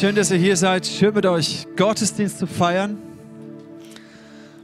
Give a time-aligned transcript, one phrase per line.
[0.00, 0.86] Schön, dass ihr hier seid.
[0.86, 2.96] Schön mit euch Gottesdienst zu feiern.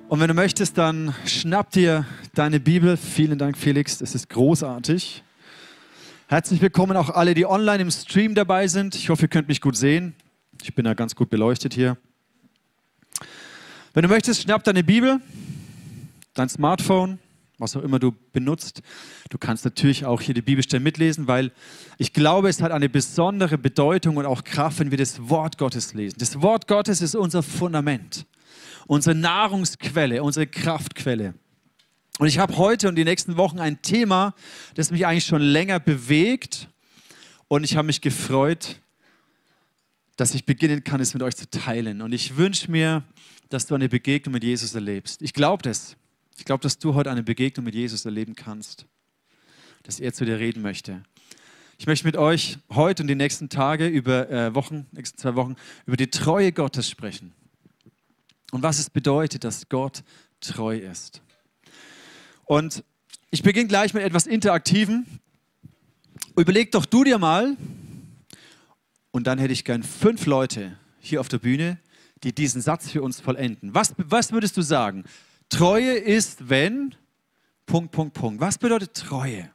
[0.08, 2.96] Und wenn du möchtest, dann schnapp dir deine Bibel.
[2.96, 3.98] Vielen Dank, Felix.
[3.98, 5.22] Das ist großartig.
[6.28, 8.94] Herzlich willkommen auch alle, die online im Stream dabei sind.
[8.94, 10.14] Ich hoffe, ihr könnt mich gut sehen.
[10.62, 11.98] Ich bin da ganz gut beleuchtet hier.
[13.92, 15.20] Wenn du möchtest, schnapp deine Bibel,
[16.32, 17.18] dein Smartphone,
[17.58, 18.82] was auch immer du benutzt.
[19.30, 21.52] Du kannst natürlich auch hier die Bibelstelle mitlesen, weil
[21.98, 25.94] ich glaube, es hat eine besondere Bedeutung und auch Kraft, wenn wir das Wort Gottes
[25.94, 26.16] lesen.
[26.18, 28.26] Das Wort Gottes ist unser Fundament,
[28.86, 31.34] unsere Nahrungsquelle, unsere Kraftquelle.
[32.18, 34.34] Und ich habe heute und die nächsten Wochen ein Thema,
[34.74, 36.68] das mich eigentlich schon länger bewegt.
[37.48, 38.80] Und ich habe mich gefreut,
[40.16, 42.00] dass ich beginnen kann, es mit euch zu teilen.
[42.00, 43.02] Und ich wünsche mir,
[43.50, 45.20] dass du eine Begegnung mit Jesus erlebst.
[45.22, 45.96] Ich glaube das.
[46.36, 48.86] Ich glaube, dass du heute eine Begegnung mit Jesus erleben kannst,
[49.82, 51.02] dass er zu dir reden möchte.
[51.78, 55.56] Ich möchte mit euch heute und die nächsten Tage, über äh, Wochen, nächsten zwei Wochen,
[55.86, 57.32] über die Treue Gottes sprechen.
[58.52, 60.02] Und was es bedeutet, dass Gott
[60.40, 61.22] treu ist.
[62.44, 62.84] Und
[63.30, 65.04] ich beginne gleich mit etwas Interaktivem.
[66.36, 67.56] Überleg doch du dir mal,
[69.16, 71.78] und dann hätte ich gern fünf Leute hier auf der Bühne,
[72.22, 73.74] die diesen Satz für uns vollenden.
[73.74, 75.04] Was, was würdest du sagen?
[75.48, 76.94] Treue ist, wenn,
[77.66, 78.40] Punkt, Punkt, Punkt.
[78.40, 79.50] Was bedeutet Treue?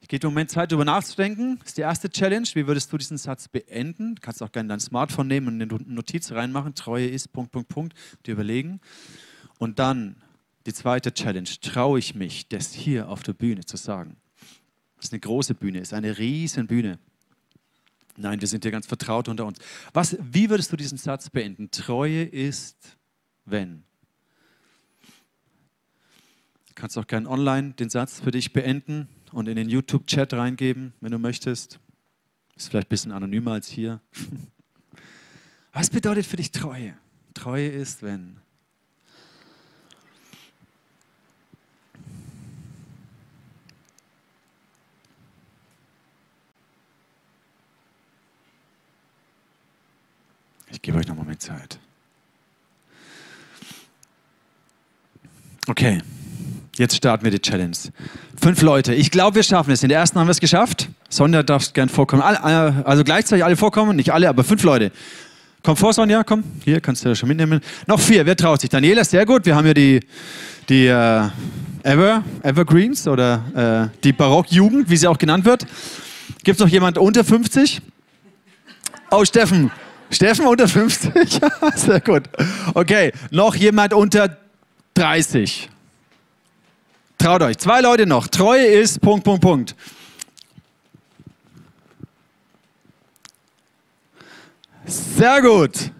[0.00, 1.58] Ich gebe im Moment Zeit, darüber nachzudenken.
[1.58, 2.48] Das ist die erste Challenge.
[2.54, 4.14] Wie würdest du diesen Satz beenden?
[4.14, 6.74] Du kannst auch gerne dein Smartphone nehmen und eine Notiz reinmachen.
[6.74, 7.94] Treue ist, Punkt, Punkt, Punkt.
[8.24, 8.80] Dir überlegen.
[9.58, 10.16] Und dann
[10.64, 11.48] die zweite Challenge.
[11.60, 14.16] Traue ich mich, das hier auf der Bühne zu sagen?
[14.96, 16.98] Das ist eine große Bühne, ist eine riesen Bühne.
[18.16, 19.58] Nein, wir sind hier ganz vertraut unter uns.
[19.92, 21.70] Was, wie würdest du diesen Satz beenden?
[21.70, 22.96] Treue ist,
[23.44, 23.84] wenn
[26.78, 31.10] kannst auch gerne online den Satz für dich beenden und in den YouTube-Chat reingeben, wenn
[31.10, 31.80] du möchtest.
[32.56, 34.00] Ist vielleicht ein bisschen anonymer als hier.
[35.72, 36.94] Was bedeutet für dich Treue?
[37.34, 38.36] Treue ist, wenn.
[50.70, 51.80] Ich gebe euch noch einen Moment Zeit.
[55.66, 56.00] Okay.
[56.78, 57.76] Jetzt starten wir die Challenge.
[58.40, 58.94] Fünf Leute.
[58.94, 59.82] Ich glaube, wir schaffen es.
[59.82, 60.88] In der ersten haben wir es geschafft.
[61.08, 62.22] Sonja darf gern vorkommen.
[62.22, 63.96] Also gleichzeitig alle vorkommen.
[63.96, 64.92] Nicht alle, aber fünf Leute.
[65.64, 66.44] Komm vor, Sonja, komm.
[66.64, 67.60] Hier kannst du schon mitnehmen.
[67.88, 68.24] Noch vier.
[68.24, 68.70] Wer traut sich?
[68.70, 69.44] Daniela, sehr gut.
[69.44, 69.98] Wir haben ja die,
[70.68, 71.28] die äh,
[71.82, 75.66] Ever, Evergreens oder äh, die Barockjugend, wie sie auch genannt wird.
[76.44, 77.82] Gibt es noch jemand unter 50?
[79.10, 79.72] Oh, Steffen.
[80.10, 81.40] Steffen unter 50?
[81.74, 82.22] sehr gut.
[82.74, 83.12] Okay.
[83.32, 84.36] Noch jemand unter
[84.94, 85.70] 30?
[87.18, 87.58] Traut euch.
[87.58, 88.28] Zwei Leute noch.
[88.28, 89.74] Treue ist Punkt, Punkt, Punkt.
[94.86, 95.90] Sehr gut.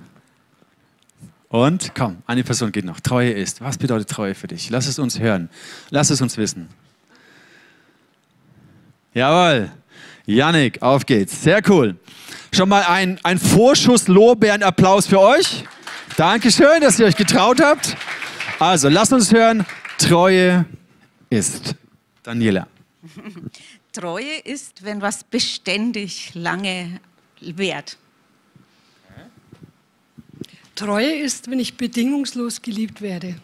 [1.49, 3.01] Und komm, eine Person geht noch.
[3.01, 3.61] Treue ist.
[3.61, 4.71] Was bedeutet Treue für dich?
[4.71, 5.51] Lass es uns hören.
[5.91, 6.69] Lass es uns wissen.
[9.13, 9.71] Jawohl.
[10.27, 11.43] Yannick, auf geht's.
[11.43, 11.97] Sehr cool.
[12.53, 15.65] Schon mal ein, ein Vorschuss Lorbeeren-Applaus für euch.
[16.17, 17.97] Dankeschön, dass ihr euch getraut habt.
[18.59, 19.67] Also, lasst uns hören.
[19.99, 20.65] Treue
[21.31, 21.75] ist.
[22.23, 22.67] Daniela.
[23.93, 27.01] Treue ist, wenn was beständig lange
[27.41, 27.97] währt.
[30.75, 33.35] Treue ist, wenn ich bedingungslos geliebt werde.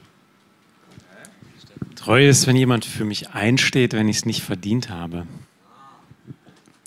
[1.96, 5.26] Treue ist, wenn jemand für mich einsteht, wenn ich es nicht verdient habe.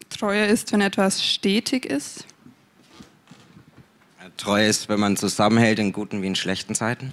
[0.09, 2.25] Treue ist, wenn etwas stetig ist.
[4.37, 7.11] Treue ist, wenn man zusammenhält in guten wie in schlechten Zeiten.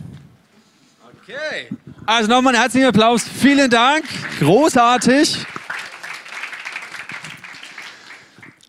[2.07, 3.25] Also nochmal einen herzlichen Applaus.
[3.25, 4.05] Vielen Dank.
[4.39, 5.47] Großartig.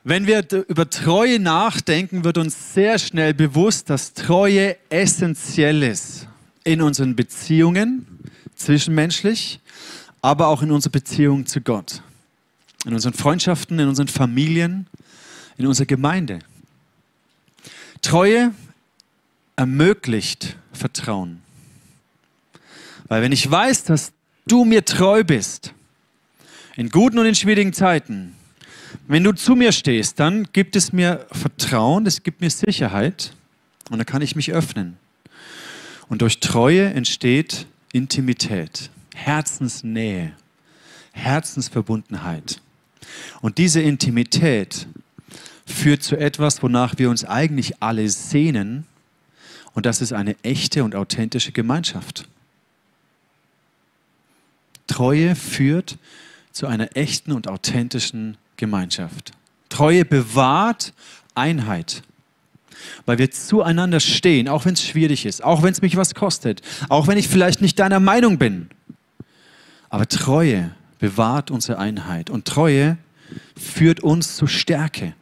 [0.06, 6.28] Wenn wir über Treue nachdenken, wird uns sehr schnell bewusst, dass Treue essentiell ist
[6.64, 8.08] in unseren Beziehungen,
[8.56, 9.60] zwischenmenschlich,
[10.22, 12.02] aber auch in unserer Beziehung zu Gott,
[12.86, 14.88] in unseren Freundschaften, in unseren Familien,
[15.58, 16.40] in unserer Gemeinde.
[18.02, 18.54] Treue
[19.58, 21.45] ermöglicht Vertrauen.
[23.08, 24.12] Weil wenn ich weiß, dass
[24.48, 25.74] du mir treu bist,
[26.76, 28.36] in guten und in schwierigen Zeiten,
[29.08, 33.34] wenn du zu mir stehst, dann gibt es mir Vertrauen, es gibt mir Sicherheit
[33.90, 34.98] und dann kann ich mich öffnen.
[36.10, 40.34] Und durch Treue entsteht Intimität, Herzensnähe,
[41.14, 42.62] Herzensverbundenheit.
[43.42, 44.88] Und diese Intimität
[45.66, 48.86] führt zu etwas, wonach wir uns eigentlich alle sehnen.
[49.74, 52.28] Und das ist eine echte und authentische Gemeinschaft.
[54.88, 55.98] Treue führt
[56.52, 59.32] zu einer echten und authentischen Gemeinschaft.
[59.70, 60.94] Treue bewahrt
[61.34, 62.04] Einheit
[63.06, 66.62] weil wir zueinander stehen, auch wenn es schwierig ist, auch wenn es mich was kostet,
[66.90, 68.70] auch wenn ich vielleicht nicht deiner Meinung bin.
[69.90, 72.98] Aber Treue bewahrt unsere Einheit und Treue
[73.58, 75.14] führt uns zur Stärke.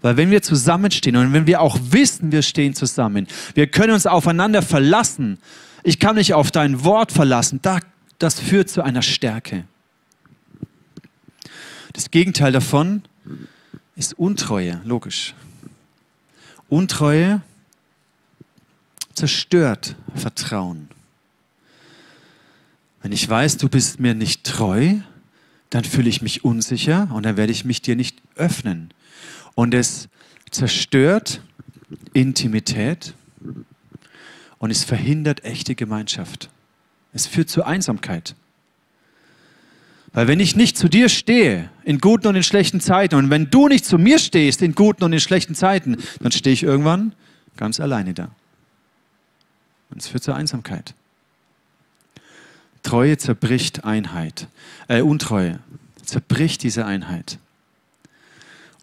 [0.00, 4.06] Weil wenn wir zusammenstehen und wenn wir auch wissen, wir stehen zusammen, wir können uns
[4.06, 5.38] aufeinander verlassen.
[5.82, 7.60] Ich kann mich auf dein Wort verlassen.
[8.20, 9.64] Das führt zu einer Stärke.
[11.94, 13.02] Das Gegenteil davon
[13.96, 15.34] ist Untreue, logisch.
[16.68, 17.40] Untreue
[19.14, 20.90] zerstört Vertrauen.
[23.00, 24.96] Wenn ich weiß, du bist mir nicht treu,
[25.70, 28.92] dann fühle ich mich unsicher und dann werde ich mich dir nicht öffnen.
[29.54, 30.10] Und es
[30.50, 31.40] zerstört
[32.12, 33.14] Intimität
[34.58, 36.50] und es verhindert echte Gemeinschaft.
[37.12, 38.34] Es führt zu Einsamkeit.
[40.12, 43.50] Weil wenn ich nicht zu dir stehe, in guten und in schlechten Zeiten, und wenn
[43.50, 47.14] du nicht zu mir stehst, in guten und in schlechten Zeiten, dann stehe ich irgendwann
[47.56, 48.30] ganz alleine da.
[49.90, 50.94] Und es führt zur Einsamkeit.
[52.82, 54.48] Treue zerbricht Einheit.
[54.88, 55.60] Äh, Untreue
[56.04, 57.38] zerbricht diese Einheit.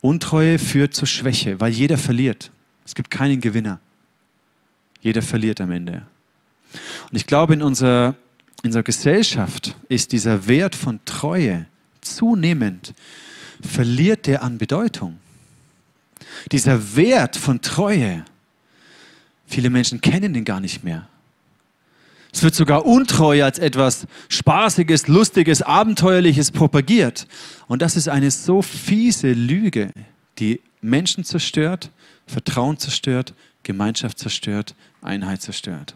[0.01, 2.51] Untreue führt zur Schwäche, weil jeder verliert.
[2.85, 3.79] Es gibt keinen Gewinner.
[5.01, 6.03] Jeder verliert am Ende.
[7.09, 8.15] Und ich glaube, in unserer,
[8.63, 11.67] in unserer Gesellschaft ist dieser Wert von Treue
[12.01, 12.93] zunehmend,
[13.61, 15.17] verliert der an Bedeutung.
[16.51, 18.25] Dieser Wert von Treue,
[19.45, 21.07] viele Menschen kennen den gar nicht mehr.
[22.33, 27.25] Es wird sogar Untreue als etwas Spaßiges, Lustiges, Abenteuerliches propagiert.
[27.67, 29.91] Und das ist eine so fiese Lüge,
[30.37, 31.89] die Menschen zerstört,
[32.27, 33.33] Vertrauen zerstört,
[33.63, 35.95] Gemeinschaft zerstört, Einheit zerstört.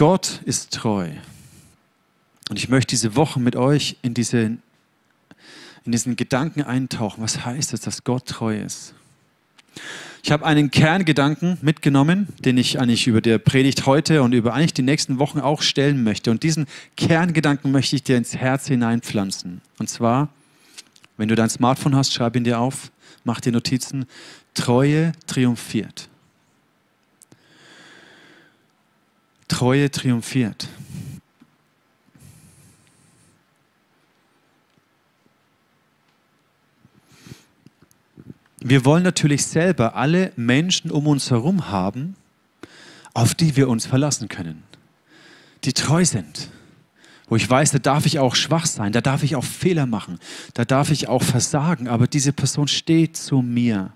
[0.00, 1.10] Gott ist treu.
[2.48, 4.62] Und ich möchte diese Woche mit euch in, diese, in
[5.84, 7.22] diesen Gedanken eintauchen.
[7.22, 8.94] Was heißt es, dass Gott treu ist?
[10.22, 14.72] Ich habe einen Kerngedanken mitgenommen, den ich eigentlich über der Predigt heute und über eigentlich
[14.72, 16.30] die nächsten Wochen auch stellen möchte.
[16.30, 16.64] Und diesen
[16.96, 19.60] Kerngedanken möchte ich dir ins Herz hineinpflanzen.
[19.78, 20.30] Und zwar,
[21.18, 22.90] wenn du dein Smartphone hast, schreib ihn dir auf,
[23.24, 24.06] mach dir Notizen.
[24.54, 26.08] Treue triumphiert.
[29.50, 30.68] Treue triumphiert.
[38.60, 42.14] Wir wollen natürlich selber alle Menschen um uns herum haben,
[43.12, 44.62] auf die wir uns verlassen können,
[45.64, 46.48] die treu sind,
[47.28, 50.20] wo ich weiß, da darf ich auch schwach sein, da darf ich auch Fehler machen,
[50.54, 53.92] da darf ich auch versagen, aber diese Person steht zu mir.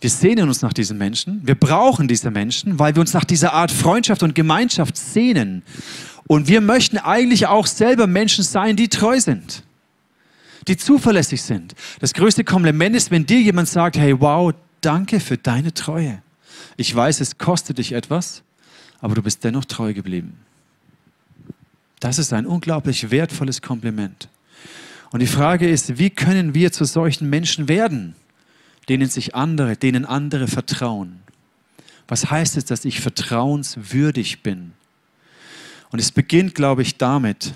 [0.00, 3.52] Wir sehnen uns nach diesen Menschen, wir brauchen diese Menschen, weil wir uns nach dieser
[3.52, 5.62] Art Freundschaft und Gemeinschaft sehnen.
[6.28, 9.64] Und wir möchten eigentlich auch selber Menschen sein, die treu sind
[10.68, 11.74] die zuverlässig sind.
[11.98, 16.22] Das größte Kompliment ist, wenn dir jemand sagt, hey, wow, danke für deine Treue.
[16.76, 18.42] Ich weiß, es kostet dich etwas,
[19.00, 20.38] aber du bist dennoch treu geblieben.
[22.00, 24.28] Das ist ein unglaublich wertvolles Kompliment.
[25.10, 28.14] Und die Frage ist, wie können wir zu solchen Menschen werden,
[28.88, 31.20] denen sich andere, denen andere vertrauen?
[32.06, 34.72] Was heißt es, dass ich vertrauenswürdig bin?
[35.90, 37.54] Und es beginnt, glaube ich, damit,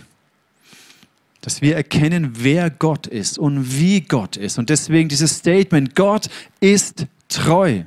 [1.40, 4.58] dass wir erkennen, wer Gott ist und wie Gott ist.
[4.58, 6.28] Und deswegen dieses Statement, Gott
[6.60, 7.82] ist treu.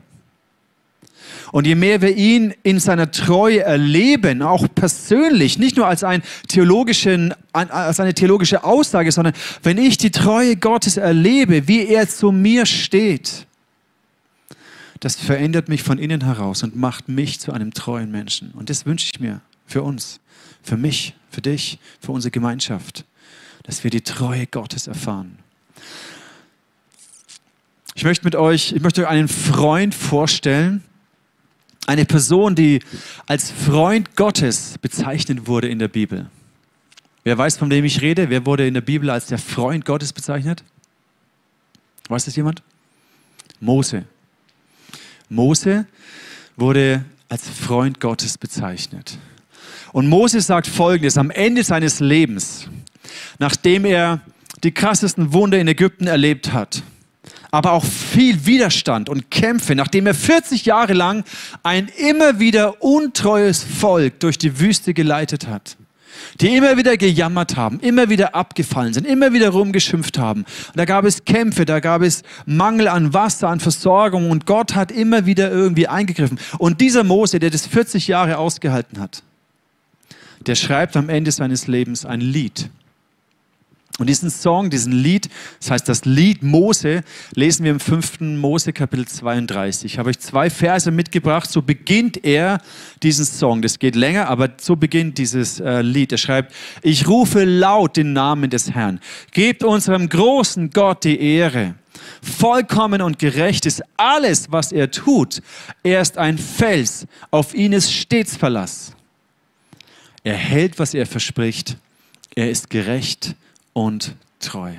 [1.51, 6.23] Und je mehr wir ihn in seiner Treue erleben, auch persönlich, nicht nur als, ein
[6.47, 12.31] theologischen, als eine theologische Aussage, sondern wenn ich die Treue Gottes erlebe, wie er zu
[12.31, 13.45] mir steht,
[14.99, 18.51] das verändert mich von innen heraus und macht mich zu einem treuen Menschen.
[18.51, 20.19] Und das wünsche ich mir für uns,
[20.63, 23.05] für mich, für dich, für unsere Gemeinschaft
[23.65, 25.39] dass wir die Treue Gottes erfahren.
[27.95, 30.83] Ich möchte mit euch, ich möchte euch einen Freund vorstellen,
[31.85, 32.79] eine Person, die
[33.25, 36.29] als Freund Gottes bezeichnet wurde in der Bibel.
[37.23, 38.29] Wer weiß, von wem ich rede?
[38.29, 40.63] Wer wurde in der Bibel als der Freund Gottes bezeichnet?
[42.07, 42.61] Weiß das jemand?
[43.59, 44.05] Mose.
[45.29, 45.87] Mose
[46.55, 49.17] wurde als Freund Gottes bezeichnet.
[49.91, 52.69] Und Mose sagt Folgendes am Ende seines Lebens
[53.39, 54.21] nachdem er
[54.63, 56.83] die krassesten Wunder in Ägypten erlebt hat,
[57.55, 61.23] aber auch viel Widerstand und Kämpfe, nachdem er 40 Jahre lang
[61.63, 65.77] ein immer wieder untreues Volk durch die Wüste geleitet hat,
[66.41, 70.41] die immer wieder gejammert haben, immer wieder abgefallen sind, immer wieder rumgeschimpft haben.
[70.41, 74.75] Und da gab es Kämpfe, da gab es Mangel an Wasser, an Versorgung und Gott
[74.75, 76.37] hat immer wieder irgendwie eingegriffen.
[76.57, 79.23] Und dieser Mose, der das 40 Jahre ausgehalten hat,
[80.45, 82.69] der schreibt am Ende seines Lebens ein Lied
[83.97, 87.01] Und diesen Song, diesen Lied, das heißt das Lied Mose,
[87.33, 88.19] lesen wir im 5.
[88.19, 89.93] Mose Kapitel 32.
[89.93, 92.59] Ich habe euch zwei Verse mitgebracht, so beginnt er
[93.03, 93.61] diesen Song.
[93.61, 96.11] Das geht länger, aber so beginnt dieses äh, Lied.
[96.11, 98.99] Er schreibt, ich rufe laut den Namen des Herrn.
[99.31, 101.75] Gebt unserem großen Gott die Ehre.
[102.21, 105.41] Vollkommen und gerecht ist alles, was er tut.
[105.83, 108.93] Er ist ein Fels, auf ihn ist stets Verlass.
[110.25, 111.77] Er hält, was er verspricht.
[112.35, 113.35] Er ist gerecht
[113.75, 114.73] und treu.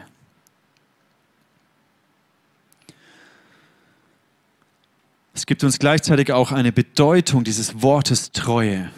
[5.34, 8.90] Es gibt uns gleichzeitig auch eine Bedeutung dieses Wortes Treue.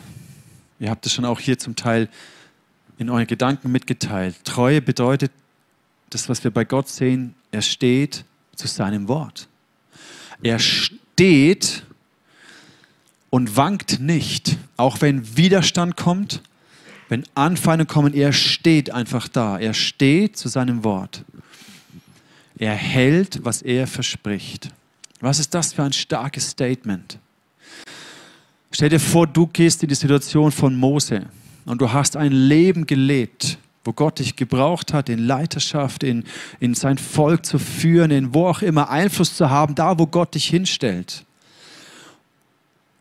[0.78, 2.08] Ihr habt es schon auch hier zum Teil
[2.96, 4.36] in euren Gedanken mitgeteilt.
[4.44, 5.32] Treue bedeutet,
[6.10, 8.24] das, was wir bei Gott sehen, er steht
[8.54, 9.48] zu seinem Wort.
[10.44, 11.84] Er steht
[13.30, 16.40] und wankt nicht, auch wenn Widerstand kommt,
[17.08, 19.58] wenn Anfeindungen kommen, er steht einfach da.
[19.58, 21.24] Er steht zu seinem Wort.
[22.58, 24.70] Er hält, was er verspricht.
[25.20, 27.18] Was ist das für ein starkes Statement?
[28.70, 31.26] Stell dir vor, du gehst in die Situation von Mose
[31.64, 36.24] und du hast ein Leben gelebt, wo Gott dich gebraucht hat, in Leiterschaft, in,
[36.60, 40.34] in sein Volk zu führen, in wo auch immer Einfluss zu haben, da wo Gott
[40.34, 41.24] dich hinstellt.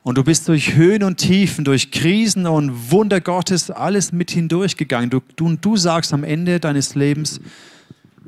[0.07, 5.09] Und du bist durch Höhen und Tiefen, durch Krisen und Wunder Gottes alles mit hindurchgegangen.
[5.09, 7.41] Du, du, du sagst am Ende deines Lebens,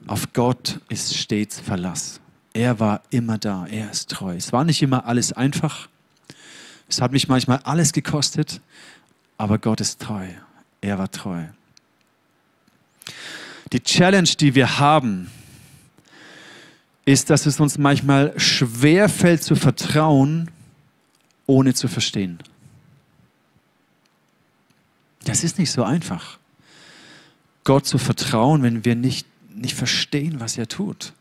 [0.05, 2.19] auf Gott ist stets Verlass.
[2.51, 4.35] Er war immer da, er ist treu.
[4.35, 5.87] Es war nicht immer alles einfach.
[6.89, 8.59] Es hat mich manchmal alles gekostet,
[9.37, 10.27] aber Gott ist treu.
[10.81, 11.45] Er war treu.
[13.71, 15.31] Die Challenge, die wir haben,
[17.05, 20.51] ist, dass es uns manchmal schwer fällt zu vertrauen,
[21.49, 22.37] ohne zu verstehen.
[25.25, 26.37] Das ist nicht so einfach,
[27.63, 31.13] Gott zu vertrauen, wenn wir nicht, nicht verstehen, was er tut.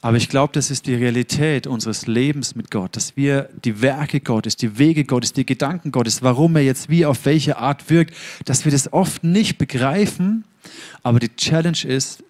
[0.00, 4.20] Aber ich glaube, das ist die Realität unseres Lebens mit Gott, dass wir die Werke
[4.20, 8.16] Gottes, die Wege Gottes, die Gedanken Gottes, warum er jetzt wie auf welche Art wirkt,
[8.46, 10.44] dass wir das oft nicht begreifen.
[11.02, 12.24] Aber die Challenge ist,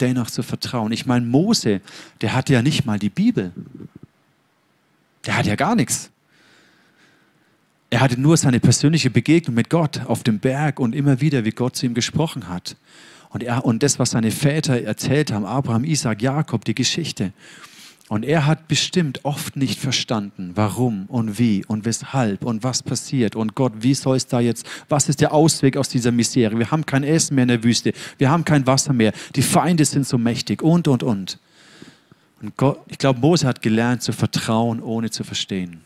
[0.00, 0.90] dennoch zu vertrauen.
[0.92, 1.82] Ich meine, Mose,
[2.22, 3.52] der hatte ja nicht mal die Bibel.
[5.26, 6.10] Der hat ja gar nichts.
[7.90, 11.50] Er hatte nur seine persönliche Begegnung mit Gott auf dem Berg und immer wieder, wie
[11.50, 12.76] Gott zu ihm gesprochen hat.
[13.30, 17.32] Und, er, und das, was seine Väter erzählt haben, Abraham, Isaac, Jakob, die Geschichte.
[18.08, 23.36] Und er hat bestimmt oft nicht verstanden, warum und wie und weshalb und was passiert.
[23.36, 26.58] Und Gott, wie soll es da jetzt, was ist der Ausweg aus dieser Misere?
[26.58, 29.84] Wir haben kein Essen mehr in der Wüste, wir haben kein Wasser mehr, die Feinde
[29.84, 31.38] sind so mächtig und, und, und.
[32.42, 35.82] Und Gott, ich glaube, Mose hat gelernt zu vertrauen, ohne zu verstehen.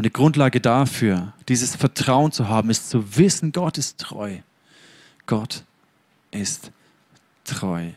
[0.00, 4.38] Und die Grundlage dafür, dieses Vertrauen zu haben, ist zu wissen, Gott ist treu.
[5.26, 5.62] Gott
[6.30, 6.70] ist
[7.44, 7.88] treu.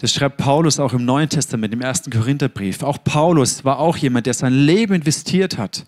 [0.00, 2.82] Das schreibt Paulus auch im Neuen Testament, im ersten Korintherbrief.
[2.82, 5.86] Auch Paulus war auch jemand, der sein Leben investiert hat,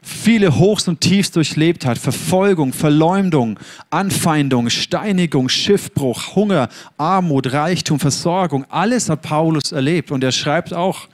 [0.00, 3.58] viele Hochs und Tiefs durchlebt hat, Verfolgung, Verleumdung,
[3.90, 10.10] Anfeindung, Steinigung, Schiffbruch, Hunger, Armut, Reichtum, Versorgung, alles hat Paulus erlebt.
[10.10, 11.08] Und er schreibt auch,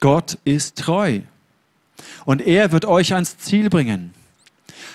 [0.00, 1.20] Gott ist treu.
[2.24, 4.14] Und er wird euch ans Ziel bringen.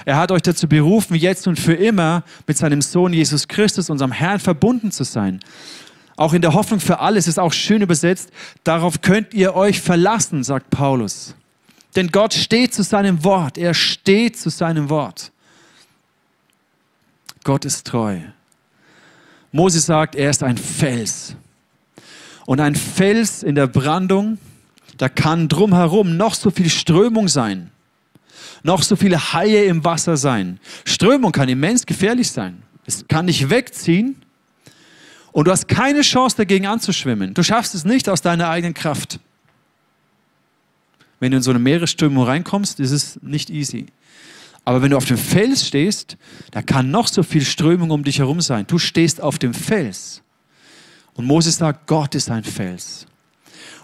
[0.05, 4.11] Er hat euch dazu berufen, jetzt und für immer mit seinem Sohn Jesus Christus, unserem
[4.11, 5.39] Herrn, verbunden zu sein.
[6.17, 8.29] Auch in der Hoffnung für alles ist auch schön übersetzt,
[8.63, 11.35] darauf könnt ihr euch verlassen, sagt Paulus.
[11.95, 13.57] Denn Gott steht zu seinem Wort.
[13.57, 15.31] Er steht zu seinem Wort.
[17.43, 18.19] Gott ist treu.
[19.51, 21.35] Mose sagt, er ist ein Fels.
[22.45, 24.37] Und ein Fels in der Brandung
[24.97, 27.71] da kann drumherum noch so viel Strömung sein,
[28.63, 30.59] noch so viele Haie im Wasser sein.
[30.85, 32.63] Strömung kann immens gefährlich sein.
[32.85, 34.15] Es kann dich wegziehen
[35.31, 37.33] und du hast keine Chance dagegen anzuschwimmen.
[37.33, 39.19] Du schaffst es nicht aus deiner eigenen Kraft.
[41.19, 43.87] Wenn du in so eine Meeresströmung reinkommst, ist es nicht easy.
[44.63, 46.17] Aber wenn du auf dem Fels stehst,
[46.51, 48.65] da kann noch so viel Strömung um dich herum sein.
[48.67, 50.21] Du stehst auf dem Fels.
[51.13, 53.05] Und Moses sagt, Gott ist ein Fels.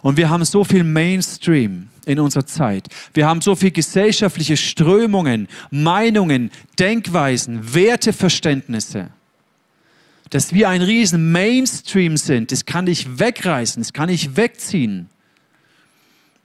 [0.02, 2.88] Und wir haben so viel Mainstream in unserer Zeit.
[3.14, 9.10] Wir haben so viel gesellschaftliche Strömungen, Meinungen, Denkweisen, Werteverständnisse,
[10.30, 12.52] dass wir ein riesen Mainstream sind.
[12.52, 15.10] Das kann dich wegreißen, das kann dich wegziehen.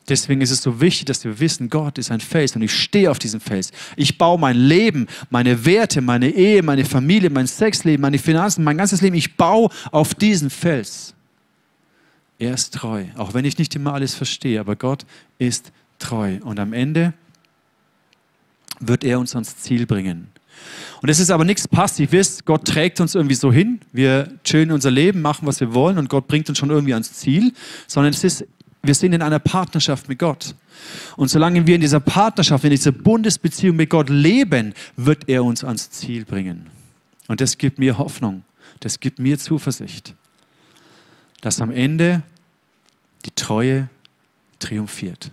[0.08, 3.10] Deswegen ist es so wichtig, dass wir wissen, Gott ist ein Fels und ich stehe
[3.10, 3.72] auf diesem Fels.
[3.96, 8.78] Ich baue mein Leben, meine Werte, meine Ehe, meine Familie, mein Sexleben, meine Finanzen, mein
[8.78, 9.16] ganzes Leben.
[9.16, 11.15] Ich baue auf diesen Fels.
[12.38, 15.06] Er ist treu, auch wenn ich nicht immer alles verstehe, aber Gott
[15.38, 16.38] ist treu.
[16.42, 17.14] Und am Ende
[18.80, 20.28] wird er uns ans Ziel bringen.
[21.02, 22.44] Und es ist aber nichts Passives.
[22.44, 23.80] Gott trägt uns irgendwie so hin.
[23.92, 27.12] Wir chillen unser Leben, machen, was wir wollen und Gott bringt uns schon irgendwie ans
[27.12, 27.52] Ziel.
[27.86, 28.46] Sondern es ist,
[28.82, 30.54] wir sind in einer Partnerschaft mit Gott.
[31.16, 35.64] Und solange wir in dieser Partnerschaft, in dieser Bundesbeziehung mit Gott leben, wird er uns
[35.64, 36.66] ans Ziel bringen.
[37.28, 38.44] Und das gibt mir Hoffnung.
[38.80, 40.14] Das gibt mir Zuversicht,
[41.40, 42.22] dass am Ende
[43.24, 43.88] die Treue
[44.58, 45.30] triumphiert.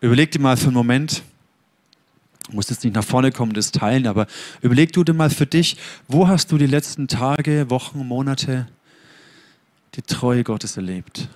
[0.00, 1.22] Überleg dir mal für einen Moment,
[2.48, 4.26] du musst jetzt nicht nach vorne kommen, das teilen, aber
[4.60, 5.76] überleg du dir mal für dich,
[6.08, 8.66] wo hast du die letzten Tage, Wochen, Monate
[9.94, 11.28] die Treue Gottes erlebt?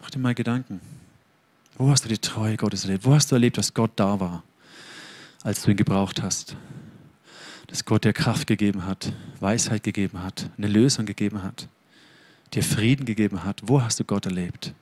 [0.00, 0.80] Mach dir mal Gedanken.
[1.76, 3.04] Wo hast du die Treue Gottes erlebt?
[3.04, 4.42] Wo hast du erlebt, dass Gott da war,
[5.42, 6.56] als du ihn gebraucht hast?
[7.68, 11.68] Dass Gott dir Kraft gegeben hat, Weisheit gegeben hat, eine Lösung gegeben hat,
[12.54, 13.60] dir Frieden gegeben hat.
[13.64, 14.72] Wo hast du Gott erlebt?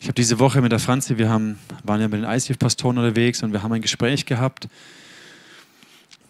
[0.00, 3.42] Ich habe diese Woche mit der Franzi, wir haben, waren ja mit den ICF-Pastoren unterwegs
[3.42, 4.68] und wir haben ein Gespräch gehabt,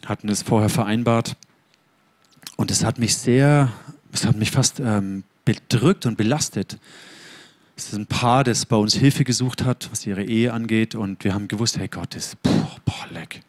[0.06, 1.36] hatten es vorher vereinbart
[2.56, 3.72] und es hat mich sehr,
[4.12, 6.78] es hat mich fast ähm, bedrückt und belastet.
[7.76, 10.94] Es ist ein Paar, das bei uns Hilfe gesucht hat, was ihre Ehe angeht.
[10.94, 13.42] Und wir haben gewusst, hey Gott, das, boah, boah leck.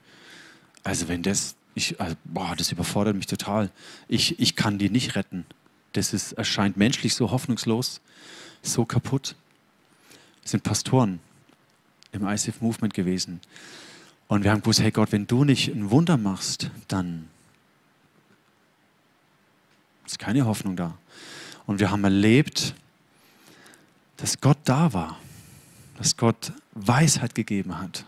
[0.83, 3.69] Also wenn das, ich, also, boah, das überfordert mich total.
[4.07, 5.45] Ich, ich kann die nicht retten.
[5.93, 8.01] Das ist, erscheint menschlich so hoffnungslos,
[8.61, 9.35] so kaputt.
[10.41, 11.19] Das sind Pastoren
[12.11, 13.41] im ICF Movement gewesen.
[14.27, 17.27] Und wir haben gewusst, hey Gott, wenn du nicht ein Wunder machst, dann
[20.05, 20.97] ist keine Hoffnung da.
[21.67, 22.73] Und wir haben erlebt,
[24.17, 25.17] dass Gott da war,
[25.97, 28.05] dass Gott Weisheit gegeben hat.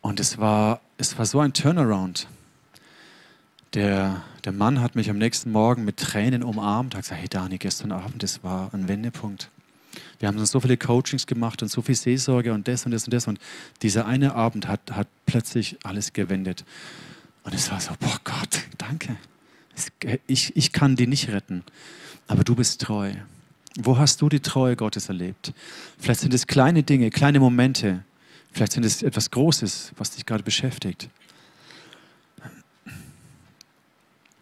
[0.00, 2.28] Und es war, es war so ein Turnaround.
[3.72, 7.58] Der, der Mann hat mich am nächsten Morgen mit Tränen umarmt, hat gesagt, hey Dani,
[7.58, 9.50] gestern Abend, das war ein Wendepunkt.
[10.18, 13.14] Wir haben so viele Coachings gemacht und so viel Seelsorge und das und das und
[13.14, 13.26] das.
[13.26, 13.38] Und
[13.82, 16.64] dieser eine Abend hat, hat plötzlich alles gewendet.
[17.42, 19.16] Und es war so, boah Gott, danke.
[20.26, 21.64] Ich, ich kann die nicht retten,
[22.28, 23.12] aber du bist treu.
[23.78, 25.52] Wo hast du die Treue Gottes erlebt?
[25.98, 28.04] Vielleicht sind es kleine Dinge, kleine Momente.
[28.52, 31.08] Vielleicht sind es etwas Großes, was dich gerade beschäftigt.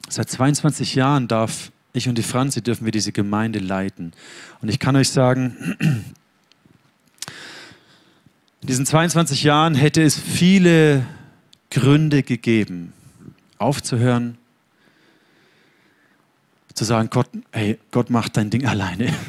[0.08, 4.12] Seit 22 Jahren darf ich und die Franzi dürfen wir diese Gemeinde leiten.
[4.60, 5.56] Und ich kann euch sagen,
[8.60, 11.06] in diesen 22 Jahren hätte es viele
[11.70, 12.92] Gründe gegeben,
[13.56, 14.36] aufzuhören,
[16.82, 19.12] zu sagen, Gott, hey, Gott macht dein Ding alleine.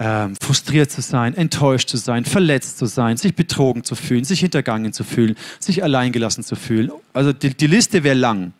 [0.00, 4.38] Ähm, frustriert zu sein, enttäuscht zu sein, verletzt zu sein, sich betrogen zu fühlen, sich
[4.38, 6.92] hintergangen zu fühlen, sich alleingelassen zu fühlen.
[7.12, 8.52] Also die, die Liste wäre lang.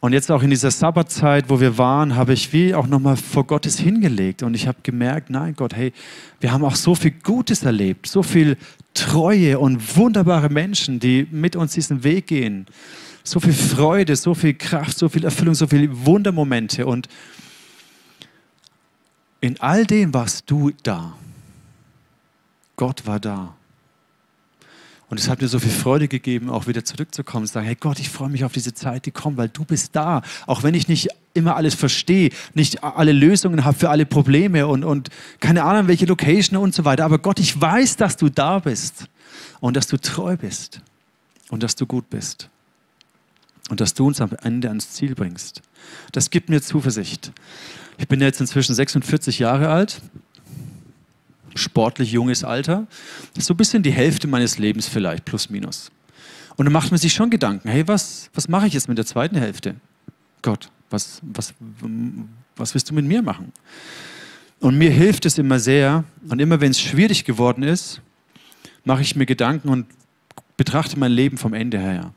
[0.00, 3.46] Und jetzt auch in dieser Sabbatzeit, wo wir waren, habe ich wie auch nochmal vor
[3.46, 4.42] Gottes hingelegt.
[4.42, 5.92] Und ich habe gemerkt, nein Gott, hey,
[6.40, 8.56] wir haben auch so viel Gutes erlebt, so viel
[8.94, 12.64] Treue und wunderbare Menschen, die mit uns diesen Weg gehen
[13.30, 16.86] so viel Freude, so viel Kraft, so viel Erfüllung, so viele Wundermomente.
[16.86, 17.08] Und
[19.40, 21.14] in all dem warst du da.
[22.76, 23.54] Gott war da.
[25.10, 27.76] Und es hat mir so viel Freude gegeben, auch wieder zurückzukommen und zu sagen, hey
[27.76, 30.22] Gott, ich freue mich auf diese Zeit, die kommt, weil du bist da.
[30.46, 34.84] Auch wenn ich nicht immer alles verstehe, nicht alle Lösungen habe für alle Probleme und,
[34.84, 35.08] und
[35.40, 37.04] keine Ahnung, welche Location und so weiter.
[37.06, 39.06] Aber Gott, ich weiß, dass du da bist
[39.60, 40.82] und dass du treu bist
[41.48, 42.50] und dass du gut bist
[43.68, 45.62] und dass du uns am Ende ans Ziel bringst.
[46.12, 47.32] Das gibt mir Zuversicht.
[47.98, 50.00] Ich bin jetzt inzwischen 46 Jahre alt,
[51.54, 52.86] sportlich junges Alter.
[53.36, 55.90] So ein bisschen die Hälfte meines Lebens vielleicht, plus minus.
[56.56, 59.06] Und dann macht man sich schon Gedanken, hey, was, was mache ich jetzt mit der
[59.06, 59.76] zweiten Hälfte?
[60.42, 61.54] Gott, was, was,
[62.56, 63.52] was willst du mit mir machen?
[64.60, 68.00] Und mir hilft es immer sehr, und immer wenn es schwierig geworden ist,
[68.84, 69.86] mache ich mir Gedanken und
[70.56, 72.12] betrachte mein Leben vom Ende her.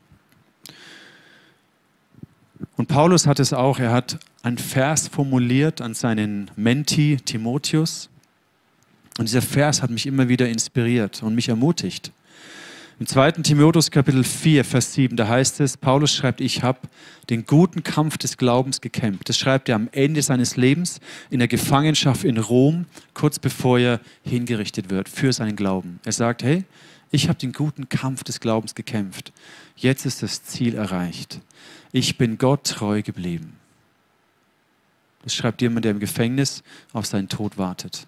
[2.76, 8.08] Und Paulus hat es auch, er hat einen Vers formuliert an seinen Menti Timotheus.
[9.18, 12.12] Und dieser Vers hat mich immer wieder inspiriert und mich ermutigt.
[12.98, 13.32] Im 2.
[13.32, 16.78] Timotheus Kapitel 4, Vers 7, da heißt es, Paulus schreibt, ich habe
[17.30, 19.28] den guten Kampf des Glaubens gekämpft.
[19.28, 24.00] Das schreibt er am Ende seines Lebens in der Gefangenschaft in Rom, kurz bevor er
[24.22, 26.00] hingerichtet wird für seinen Glauben.
[26.04, 26.64] Er sagt, hey,
[27.10, 29.32] ich habe den guten Kampf des Glaubens gekämpft.
[29.76, 31.40] Jetzt ist das Ziel erreicht.
[31.92, 33.58] Ich bin Gott treu geblieben.
[35.22, 38.06] Das schreibt jemand, der im Gefängnis auf seinen Tod wartet.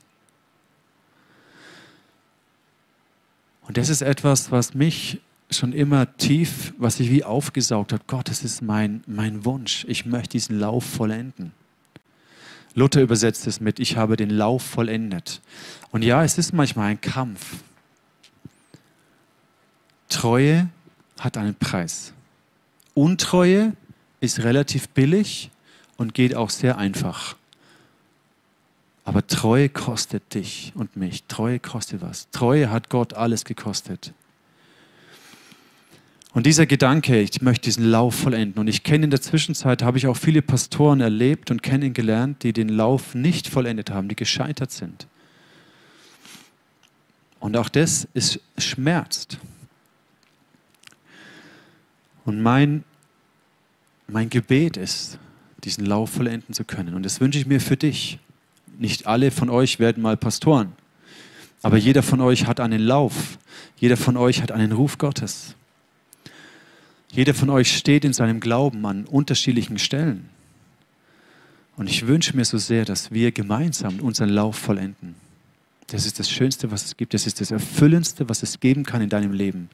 [3.62, 5.20] Und das ist etwas, was mich
[5.51, 8.07] schon immer tief, was ich wie aufgesaugt hat.
[8.07, 9.85] Gott, das ist mein, mein Wunsch.
[9.88, 11.53] Ich möchte diesen Lauf vollenden.
[12.75, 15.40] Luther übersetzt es mit, ich habe den Lauf vollendet.
[15.92, 17.59] Und ja, es ist manchmal ein Kampf.
[20.09, 20.68] Treue
[21.20, 22.13] hat einen Preis.
[22.94, 23.72] Untreue
[24.20, 25.50] ist relativ billig
[25.96, 27.37] und geht auch sehr einfach.
[29.04, 31.24] Aber Treue kostet dich und mich.
[31.24, 32.30] Treue kostet was.
[32.30, 34.12] Treue hat Gott alles gekostet.
[36.33, 38.59] Und dieser Gedanke, ich möchte diesen Lauf vollenden.
[38.59, 42.52] Und ich kenne in der Zwischenzeit, habe ich auch viele Pastoren erlebt und kennengelernt, die
[42.52, 45.07] den Lauf nicht vollendet haben, die gescheitert sind.
[47.38, 49.38] Und auch das ist schmerzt.
[52.24, 52.84] Und mein,
[54.06, 55.18] mein Gebet ist,
[55.64, 56.94] diesen Lauf vollenden zu können.
[56.94, 58.18] Und das wünsche ich mir für dich.
[58.78, 60.72] Nicht alle von euch werden mal Pastoren,
[61.62, 63.38] aber jeder von euch hat einen Lauf.
[63.78, 65.54] Jeder von euch hat einen Ruf Gottes.
[67.10, 70.28] Jeder von euch steht in seinem Glauben an unterschiedlichen Stellen.
[71.76, 75.14] Und ich wünsche mir so sehr, dass wir gemeinsam unseren Lauf vollenden.
[75.87, 77.14] Das ist das Schönste, was es gibt.
[77.14, 79.70] Das ist das Erfüllendste, was es geben kann in deinem Leben.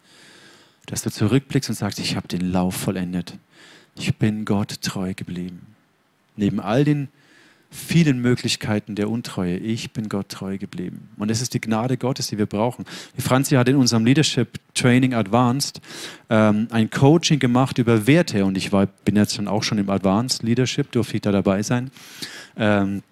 [0.91, 3.39] Dass du zurückblickst und sagst, ich habe den Lauf vollendet.
[3.97, 5.67] Ich bin Gott treu geblieben.
[6.37, 7.09] Neben all den
[7.71, 9.57] vielen Möglichkeiten der Untreue.
[9.57, 11.09] Ich bin Gott treu geblieben.
[11.17, 12.85] Und das ist die Gnade Gottes, die wir brauchen.
[13.17, 15.81] Die Franzi hat in unserem Leadership Training Advanced
[16.29, 18.45] ähm, ein Coaching gemacht über Werte.
[18.45, 21.63] Und ich war, bin jetzt schon auch schon im Advanced Leadership, durfte ich da dabei
[21.63, 21.93] sein.
[22.57, 23.05] Ähm,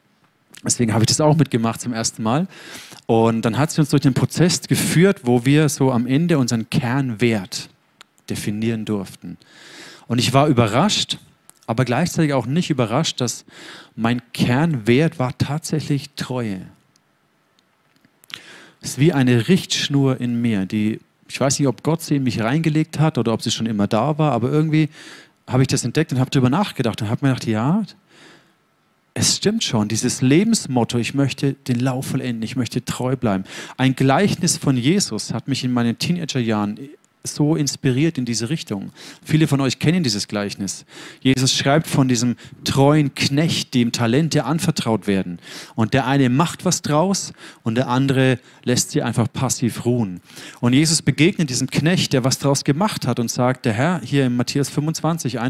[0.65, 2.47] deswegen habe ich das auch mitgemacht zum ersten Mal.
[3.07, 6.69] Und dann hat sie uns durch den Prozess geführt, wo wir so am Ende unseren
[6.71, 7.69] Kernwert
[8.29, 9.37] definieren durften.
[10.07, 11.19] Und ich war überrascht,
[11.67, 13.45] aber gleichzeitig auch nicht überrascht, dass
[13.95, 16.61] mein Kernwert war tatsächlich Treue.
[18.81, 22.23] Es ist wie eine Richtschnur in mir, die, ich weiß nicht, ob Gott sie in
[22.23, 24.89] mich reingelegt hat oder ob sie schon immer da war, aber irgendwie
[25.47, 27.83] habe ich das entdeckt und habe darüber nachgedacht und habe mir gedacht, ja,
[29.19, 33.43] es stimmt schon, dieses Lebensmotto, ich möchte den Lauf vollenden, ich möchte treu bleiben.
[33.77, 36.79] Ein Gleichnis von Jesus hat mich in meinen Teenagerjahren
[37.25, 38.93] so inspiriert in diese Richtung.
[39.25, 40.85] Viele von euch kennen dieses Gleichnis.
[41.21, 45.41] Jesus schreibt von diesem treuen Knecht, dem Talente anvertraut werden.
[45.75, 47.33] Und der eine macht was draus
[47.65, 50.21] und der andere lässt sie einfach passiv ruhen.
[50.61, 54.27] Und Jesus begegnet diesem Knecht, der was draus gemacht hat und sagt, der Herr, hier
[54.27, 55.41] in Matthäus 25,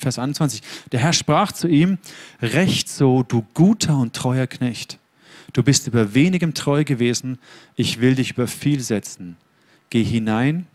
[0.00, 1.98] Vers 21, der Herr sprach zu ihm,
[2.40, 4.98] Recht so, du guter und treuer Knecht.
[5.52, 7.38] Du bist über wenigem treu gewesen,
[7.76, 9.36] ich will dich über viel setzen.
[9.90, 10.66] Geh hinein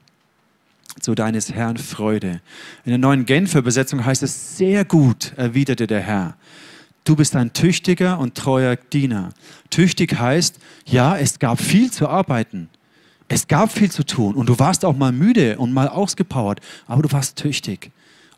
[0.99, 2.39] zu deines Herrn Freude.
[2.83, 6.37] In der neuen Genfer Übersetzung heißt es, sehr gut, erwiderte der Herr.
[7.03, 9.33] Du bist ein tüchtiger und treuer Diener.
[9.71, 12.69] Tüchtig heißt, ja, es gab viel zu arbeiten.
[13.27, 17.01] Es gab viel zu tun und du warst auch mal müde und mal ausgepowert, aber
[17.01, 17.91] du warst tüchtig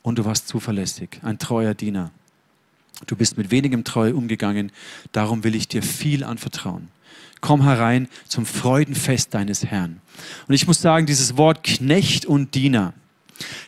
[0.07, 2.11] und du warst zuverlässig, ein treuer Diener.
[3.05, 4.71] Du bist mit wenigem treu umgegangen,
[5.11, 6.89] darum will ich dir viel anvertrauen
[7.41, 10.01] komm herein zum Freudenfest deines Herrn.
[10.47, 12.93] Und ich muss sagen, dieses Wort Knecht und Diener,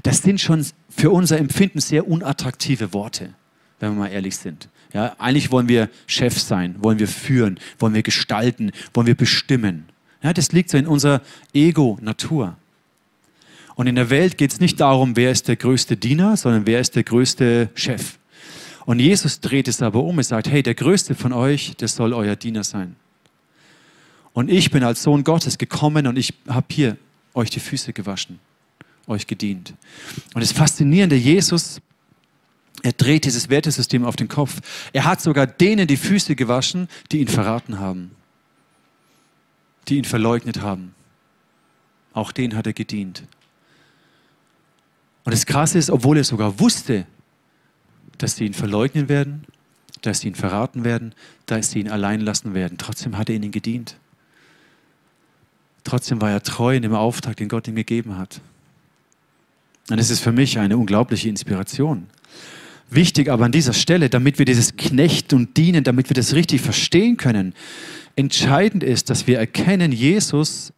[0.04, 3.34] das sind schon für unser Empfinden sehr unattraktive Worte,
[3.80, 4.70] wenn wir mal ehrlich sind.
[4.92, 9.86] Ja, eigentlich wollen wir Chef sein, wollen wir führen, wollen wir gestalten, wollen wir bestimmen.
[10.24, 11.22] Ja, das liegt so in unserer
[11.54, 12.58] Ego-Natur.
[13.80, 16.82] Und in der Welt geht es nicht darum, wer ist der größte Diener, sondern wer
[16.82, 18.20] ist der größte Chef.
[18.86, 22.12] Und Jesus dreht es aber um und sagt, hey, der größte von euch, das soll
[22.12, 22.98] euer Diener sein.
[24.34, 26.98] Und ich bin als Sohn Gottes gekommen und ich habe hier
[27.34, 28.40] euch die Füße gewaschen,
[29.08, 29.74] euch gedient.
[30.34, 31.80] Und das Faszinierende, Jesus,
[32.84, 34.60] er dreht dieses Wertesystem auf den Kopf.
[34.92, 38.12] Er hat sogar denen die Füße gewaschen, die ihn verraten haben,
[39.88, 40.94] die ihn verleugnet haben.
[42.12, 43.24] Auch denen hat er gedient.
[45.30, 47.06] Und das Krasse ist, obwohl er sogar wusste,
[48.18, 49.44] dass sie ihn verleugnen werden,
[50.02, 51.14] dass sie ihn verraten werden,
[51.46, 53.96] dass sie ihn allein lassen werden, trotzdem hat er ihnen gedient.
[55.84, 58.42] Trotzdem war er treu in dem Auftrag, den Gott ihm gegeben hat.
[59.92, 62.08] Und es ist für mich eine unglaubliche Inspiration.
[62.90, 66.62] Wichtig aber an dieser Stelle, damit wir dieses Knecht und Dienen, damit wir das richtig
[66.62, 67.54] verstehen können,
[68.16, 70.74] entscheidend ist, dass wir erkennen, Jesus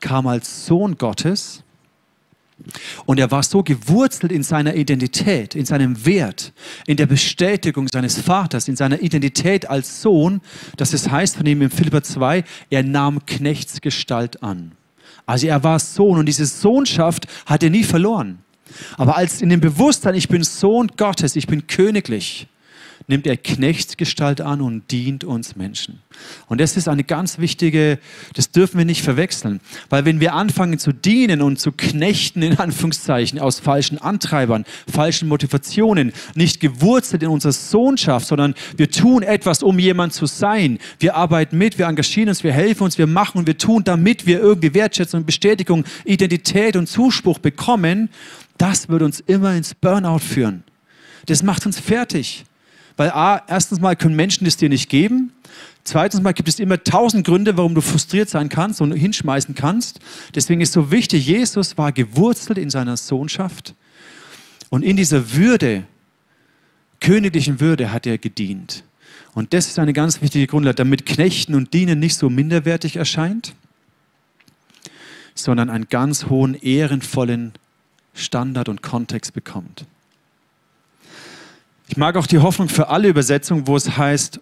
[0.00, 1.62] kam als Sohn Gottes
[3.06, 6.52] und er war so gewurzelt in seiner Identität, in seinem Wert,
[6.86, 10.40] in der Bestätigung seines Vaters, in seiner Identität als Sohn,
[10.76, 14.72] dass es heißt von ihm in Philipper 2, er nahm Knechtsgestalt an.
[15.26, 18.38] Also er war Sohn und diese Sohnschaft hat er nie verloren.
[18.96, 22.48] Aber als in dem Bewusstsein, ich bin Sohn Gottes, ich bin königlich,
[23.06, 26.00] nimmt er Knechtsgestalt an und dient uns Menschen.
[26.46, 27.98] Und das ist eine ganz wichtige,
[28.34, 29.60] das dürfen wir nicht verwechseln.
[29.88, 35.28] Weil wenn wir anfangen zu dienen und zu knechten, in Anführungszeichen, aus falschen Antreibern, falschen
[35.28, 40.78] Motivationen, nicht gewurzelt in unserer Sohnschaft, sondern wir tun etwas, um jemand zu sein.
[40.98, 44.26] Wir arbeiten mit, wir engagieren uns, wir helfen uns, wir machen und wir tun, damit
[44.26, 48.10] wir irgendwie Wertschätzung, Bestätigung, Identität und Zuspruch bekommen,
[48.58, 50.64] das wird uns immer ins Burnout führen.
[51.26, 52.44] Das macht uns fertig.
[52.96, 55.32] Weil A, erstens mal können Menschen das dir nicht geben.
[55.84, 59.98] Zweitens mal gibt es immer tausend Gründe, warum du frustriert sein kannst und hinschmeißen kannst.
[60.34, 63.74] Deswegen ist so wichtig, Jesus war gewurzelt in seiner Sohnschaft.
[64.70, 65.84] Und in dieser Würde,
[67.00, 68.84] königlichen Würde, hat er gedient.
[69.34, 73.54] Und das ist eine ganz wichtige Grundlage, damit Knechten und Dienen nicht so minderwertig erscheint,
[75.34, 77.52] sondern einen ganz hohen, ehrenvollen
[78.14, 79.86] Standard und Kontext bekommt.
[81.92, 84.40] Ich mag auch die Hoffnung für alle Übersetzungen, wo es heißt,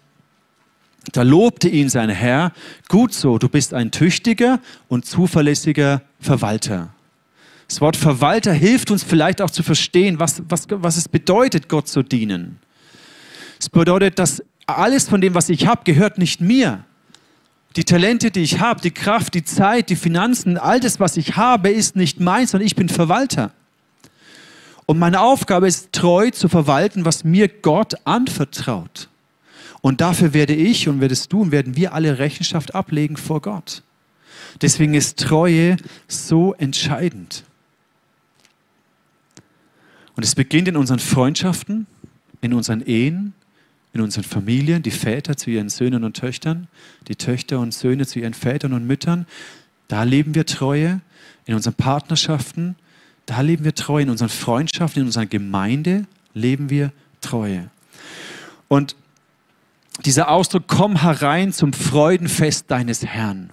[1.11, 2.53] da lobte ihn sein Herr,
[2.87, 6.93] gut so, du bist ein tüchtiger und zuverlässiger Verwalter.
[7.67, 11.89] Das Wort Verwalter hilft uns vielleicht auch zu verstehen, was, was, was es bedeutet, Gott
[11.89, 12.59] zu dienen.
[13.59, 16.85] Es bedeutet, dass alles von dem, was ich habe, gehört nicht mir.
[17.75, 21.35] Die Talente, die ich habe, die Kraft, die Zeit, die Finanzen, all das, was ich
[21.35, 23.51] habe, ist nicht meins, sondern ich bin Verwalter.
[24.85, 29.09] Und meine Aufgabe ist, treu zu verwalten, was mir Gott anvertraut.
[29.81, 33.83] Und dafür werde ich und werdest du und werden wir alle Rechenschaft ablegen vor Gott.
[34.61, 37.43] Deswegen ist Treue so entscheidend.
[40.15, 41.87] Und es beginnt in unseren Freundschaften,
[42.41, 43.33] in unseren Ehen,
[43.93, 46.67] in unseren Familien, die Väter zu ihren Söhnen und Töchtern,
[47.07, 49.25] die Töchter und Söhne zu ihren Vätern und Müttern.
[49.87, 51.01] Da leben wir Treue.
[51.45, 52.75] In unseren Partnerschaften,
[53.31, 54.03] da leben wir Treue.
[54.03, 56.91] In unseren Freundschaften, in unserer Gemeinde leben wir
[57.21, 57.69] Treue.
[58.67, 58.97] Und
[60.03, 63.51] dieser Ausdruck, komm herein zum Freudenfest deines Herrn.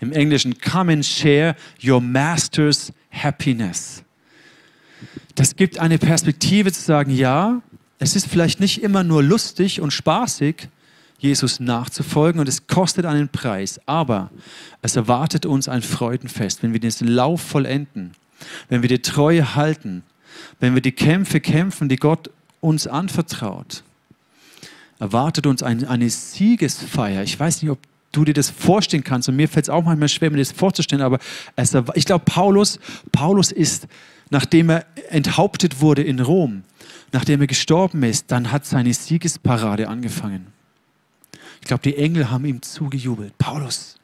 [0.00, 4.02] Im Englischen, come and share your master's happiness.
[5.34, 7.62] Das gibt eine Perspektive zu sagen, ja,
[7.98, 10.68] es ist vielleicht nicht immer nur lustig und spaßig,
[11.16, 14.30] Jesus nachzufolgen und es kostet einen Preis, aber
[14.82, 18.12] es erwartet uns ein Freudenfest, wenn wir diesen Lauf vollenden
[18.68, 20.02] wenn wir die Treue halten,
[20.60, 23.82] wenn wir die Kämpfe kämpfen, die Gott uns anvertraut,
[24.98, 27.22] erwartet uns ein, eine Siegesfeier.
[27.22, 27.78] Ich weiß nicht, ob
[28.12, 29.28] du dir das vorstellen kannst.
[29.28, 31.02] Und mir fällt es auch manchmal schwer, mir das vorzustellen.
[31.02, 31.18] Aber
[31.56, 32.78] es, ich glaube, Paulus,
[33.12, 33.86] Paulus ist,
[34.30, 36.62] nachdem er enthauptet wurde in Rom,
[37.12, 40.46] nachdem er gestorben ist, dann hat seine Siegesparade angefangen.
[41.60, 43.36] Ich glaube, die Engel haben ihm zugejubelt.
[43.38, 43.98] Paulus,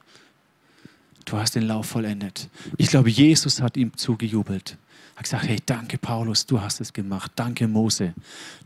[1.24, 2.48] du hast den Lauf vollendet.
[2.76, 4.76] Ich glaube, Jesus hat ihm zugejubelt.
[5.16, 7.32] Hat gesagt, hey, danke Paulus, du hast es gemacht.
[7.36, 8.14] Danke Mose,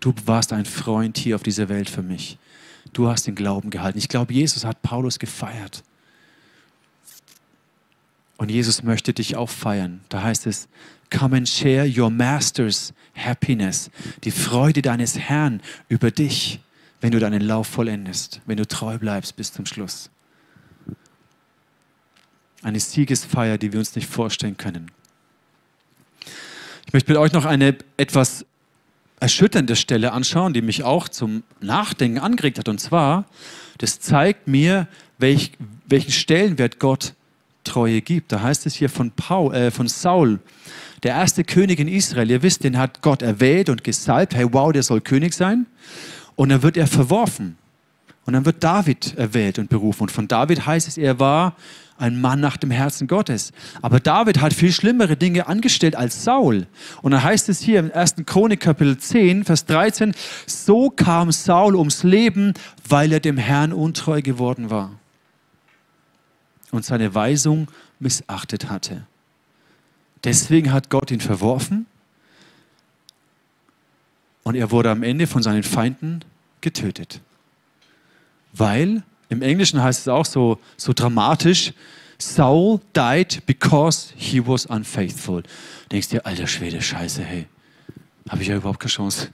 [0.01, 2.39] du warst ein Freund hier auf dieser Welt für mich.
[2.93, 3.99] Du hast den Glauben gehalten.
[3.99, 5.83] Ich glaube, Jesus hat Paulus gefeiert.
[8.37, 10.01] Und Jesus möchte dich auch feiern.
[10.09, 10.69] Da heißt es,
[11.11, 13.91] come and share your master's happiness.
[14.25, 16.61] Die Freude deines Herrn über dich,
[17.01, 20.11] wenn du deinen Lauf vollendest, wenn du treu bleibst bis zum Schluss.
[22.65, 24.91] Eine Siegesfeier, die wir uns nicht vorstellen können.
[26.87, 28.47] Ich möchte mit euch noch eine etwas
[29.21, 32.69] erschütternde Stelle anschauen, die mich auch zum Nachdenken angeregt hat.
[32.69, 33.27] Und zwar,
[33.79, 35.53] das zeigt mir, welch,
[35.87, 37.15] welchen Stellenwert Gott
[37.65, 38.33] Treue gibt.
[38.33, 40.41] Da heißt es hier von, Paul, äh, von Saul,
[41.03, 42.31] der erste König in Israel.
[42.31, 44.35] Ihr wisst, den hat Gott erwählt und gesalbt.
[44.35, 45.67] Hey, wow, der soll König sein.
[46.37, 47.57] Und dann wird er verworfen.
[48.27, 50.05] Und dann wird David erwählt und berufen.
[50.05, 51.57] Und von David heißt es, er war
[51.99, 53.53] ein Mann nach dem Herzen Gottes.
[53.83, 56.67] Aber David hat viel schlimmere Dinge angestellt als Saul.
[57.03, 58.17] Und dann heißt es hier im 1.
[58.27, 60.15] Chronik Kapitel 10, Vers 13,
[60.47, 62.55] so kam Saul ums Leben,
[62.89, 64.91] weil er dem Herrn untreu geworden war
[66.71, 67.69] und seine Weisung
[68.01, 69.07] missachtet hatte.
[70.25, 71.87] Deswegen hat Gott ihn verworfen
[74.43, 76.21] und er wurde am Ende von seinen Feinden
[76.61, 77.21] getötet.
[78.53, 79.03] Weil
[79.35, 81.73] im Englischen heißt es auch so, so dramatisch,
[82.19, 85.43] Saul died because he was unfaithful.
[85.91, 87.47] Denkst dir, alter Schwede, scheiße, hey,
[88.29, 89.29] habe ich ja überhaupt keine Chance.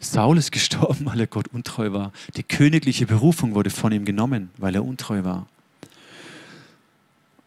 [0.00, 2.12] Saul ist gestorben, weil er Gott untreu war.
[2.36, 5.46] Die königliche Berufung wurde von ihm genommen, weil er untreu war.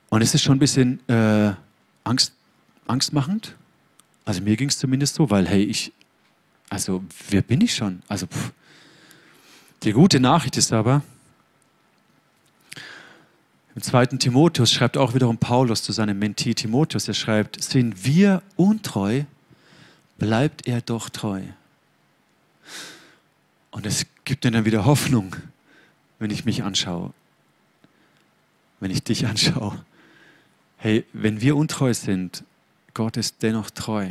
[0.09, 1.53] Und es ist schon ein bisschen äh,
[2.03, 2.33] Angst,
[2.85, 3.55] angstmachend.
[4.25, 5.91] Also mir ging es zumindest so, weil hey, ich,
[6.69, 8.01] also wer bin ich schon?
[8.07, 8.51] Also pff,
[9.83, 11.01] die gute Nachricht ist aber,
[13.73, 18.43] im zweiten Timotheus schreibt auch wiederum Paulus zu seinem Mentee Timotheus, er schreibt, sind wir
[18.57, 19.23] untreu,
[20.17, 21.41] bleibt er doch treu.
[23.71, 25.35] Und es gibt mir dann wieder Hoffnung,
[26.19, 27.13] wenn ich mich anschaue,
[28.81, 29.83] wenn ich dich anschaue.
[30.77, 32.43] Hey, wenn wir untreu sind,
[32.93, 34.09] Gott ist dennoch treu.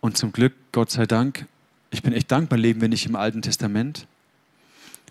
[0.00, 1.46] Und zum Glück, Gott sei Dank,
[1.90, 4.06] ich bin echt dankbar, leben wir nicht im Alten Testament,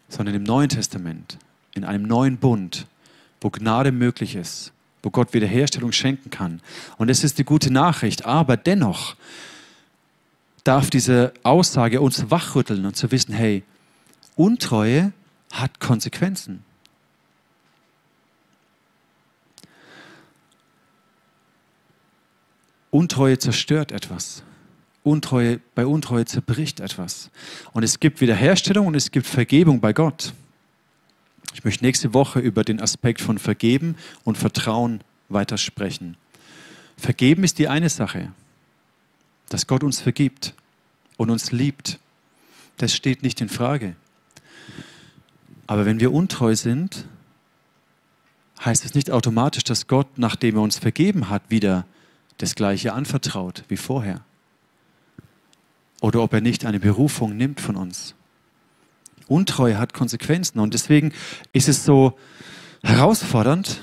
[0.10, 1.38] sondern im Neuen Testament,
[1.74, 2.88] in einem neuen Bund,
[3.42, 4.72] wo Gnade möglich ist,
[5.04, 6.62] wo Gott Wiederherstellung schenken kann.
[6.98, 9.16] Und es ist die gute Nachricht, aber dennoch
[10.64, 13.64] darf diese Aussage uns wachrütteln und zu wissen, hey,
[14.36, 15.14] Untreue
[15.52, 16.64] hat Konsequenzen.
[22.92, 24.44] Untreue zerstört etwas.
[25.08, 27.32] Untreue, bei Untreue zerbricht etwas.
[27.72, 30.34] Und es gibt Wiederherstellung und es gibt Vergebung bei Gott.
[31.54, 36.18] Ich möchte nächste Woche über den Aspekt von Vergeben und Vertrauen weiter sprechen.
[36.98, 38.32] Vergeben ist die eine Sache,
[39.50, 40.54] dass Gott uns vergibt
[41.16, 42.00] und uns liebt.
[42.76, 43.96] Das steht nicht in Frage.
[45.68, 47.06] Aber wenn wir untreu sind,
[48.64, 51.86] heißt es nicht automatisch, dass Gott, nachdem er uns vergeben hat, wieder
[52.38, 54.22] das Gleiche anvertraut wie vorher
[56.02, 58.16] oder ob er nicht eine Berufung nimmt von uns.
[59.28, 61.12] Untreue hat Konsequenzen und deswegen
[61.54, 62.18] ist es so
[62.84, 63.82] herausfordernd,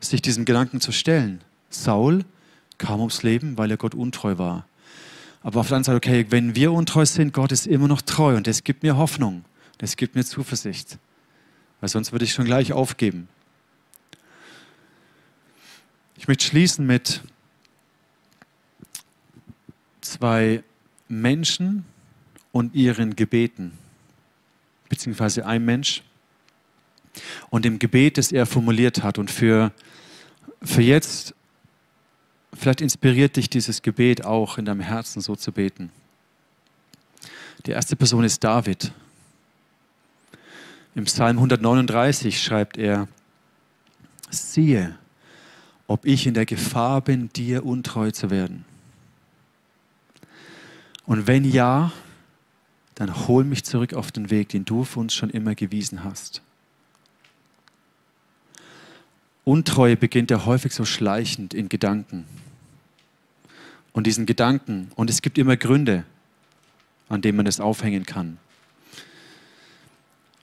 [0.00, 1.42] sich diesem Gedanken zu stellen.
[1.70, 2.24] Saul
[2.78, 4.66] kam ums Leben, weil er Gott untreu war.
[5.42, 8.36] Aber auf der anderen Seite, okay, wenn wir untreu sind, Gott ist immer noch treu
[8.36, 9.44] und das gibt mir Hoffnung,
[9.78, 10.98] das gibt mir Zuversicht,
[11.80, 13.28] weil sonst würde ich schon gleich aufgeben.
[16.18, 17.22] Ich möchte schließen mit
[20.00, 20.62] zwei
[21.08, 21.84] Menschen
[22.52, 23.72] und ihren Gebeten,
[24.88, 26.02] beziehungsweise ein Mensch
[27.50, 29.18] und dem Gebet, das er formuliert hat.
[29.18, 29.72] Und für,
[30.62, 31.34] für jetzt,
[32.52, 35.90] vielleicht inspiriert dich dieses Gebet auch in deinem Herzen so zu beten.
[37.66, 38.92] Die erste Person ist David.
[40.94, 43.08] Im Psalm 139 schreibt er,
[44.30, 44.96] siehe,
[45.86, 48.64] ob ich in der Gefahr bin, dir untreu zu werden.
[51.06, 51.92] Und wenn ja,
[52.96, 56.42] dann hol mich zurück auf den Weg, den du für uns schon immer gewiesen hast.
[59.44, 62.24] Untreue beginnt ja häufig so schleichend in Gedanken.
[63.92, 66.04] Und diesen Gedanken, und es gibt immer Gründe,
[67.08, 68.38] an denen man es aufhängen kann.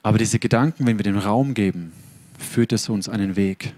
[0.02, 1.91] Aber diese Gedanken, wenn wir den Raum geben,
[2.38, 3.73] führt es uns einen Weg.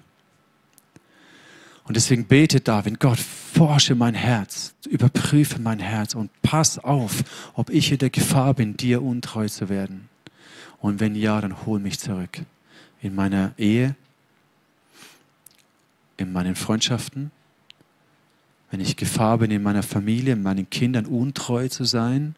[1.85, 7.69] Und deswegen betet David, Gott, forsche mein Herz, überprüfe mein Herz und pass auf, ob
[7.69, 10.09] ich in der Gefahr bin, dir untreu zu werden.
[10.79, 12.41] Und wenn ja, dann hol mich zurück.
[13.01, 13.95] In meiner Ehe,
[16.17, 17.29] in meinen Freundschaften,
[18.71, 22.35] wenn ich Gefahr bin, in meiner Familie, in meinen Kindern untreu zu sein,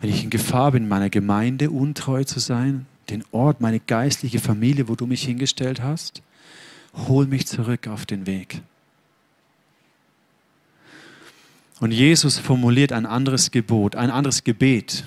[0.00, 4.38] wenn ich in Gefahr bin, in meiner Gemeinde untreu zu sein, den Ort, meine geistliche
[4.38, 6.22] Familie, wo du mich hingestellt hast,
[6.94, 8.62] hol mich zurück auf den Weg.
[11.80, 15.04] Und Jesus formuliert ein anderes Gebot, ein anderes Gebet,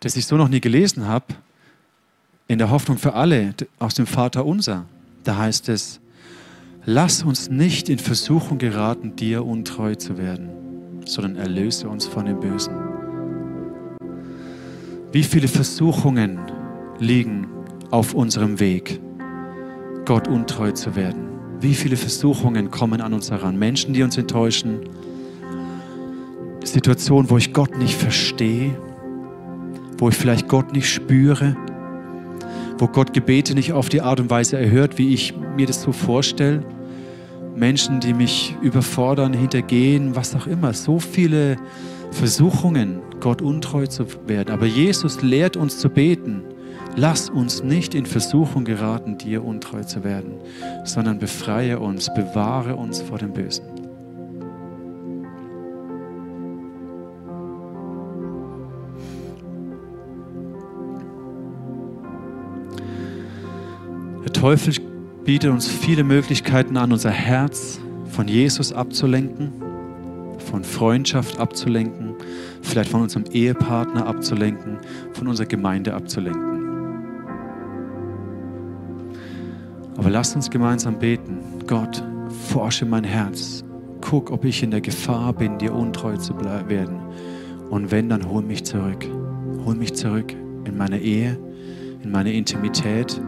[0.00, 1.26] das ich so noch nie gelesen habe,
[2.48, 4.86] in der Hoffnung für alle aus dem Vater unser.
[5.22, 6.00] Da heißt es,
[6.86, 10.48] lass uns nicht in Versuchung geraten, dir untreu zu werden,
[11.04, 12.74] sondern erlöse uns von dem Bösen.
[15.12, 16.38] Wie viele Versuchungen
[16.98, 17.48] liegen
[17.90, 19.00] auf unserem Weg?
[20.10, 21.28] Gott untreu zu werden.
[21.60, 23.56] Wie viele Versuchungen kommen an uns heran?
[23.56, 24.80] Menschen, die uns enttäuschen.
[26.64, 28.76] Situationen, wo ich Gott nicht verstehe,
[29.98, 31.56] wo ich vielleicht Gott nicht spüre,
[32.76, 35.92] wo Gott Gebete nicht auf die Art und Weise erhört, wie ich mir das so
[35.92, 36.64] vorstelle.
[37.54, 40.72] Menschen, die mich überfordern, hintergehen, was auch immer.
[40.72, 41.56] So viele
[42.10, 44.50] Versuchungen, Gott untreu zu werden.
[44.50, 46.42] Aber Jesus lehrt uns zu beten.
[46.96, 50.34] Lass uns nicht in Versuchung geraten, dir untreu zu werden,
[50.84, 53.64] sondern befreie uns, bewahre uns vor dem Bösen.
[64.24, 64.74] Der Teufel
[65.24, 67.78] bietet uns viele Möglichkeiten an, unser Herz
[68.10, 69.52] von Jesus abzulenken,
[70.38, 72.14] von Freundschaft abzulenken,
[72.62, 74.78] vielleicht von unserem Ehepartner abzulenken,
[75.12, 76.49] von unserer Gemeinde abzulenken.
[80.00, 81.40] Aber lasst uns gemeinsam beten.
[81.66, 82.02] Gott,
[82.48, 83.62] forsche mein Herz.
[84.00, 87.02] Guck, ob ich in der Gefahr bin, dir untreu zu werden.
[87.68, 89.06] Und wenn, dann hol mich zurück.
[89.66, 90.32] Hol mich zurück
[90.64, 91.38] in meine Ehe,
[92.02, 93.20] in meine Intimität.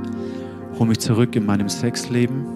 [0.78, 2.46] Hol mich zurück in meinem Sexleben.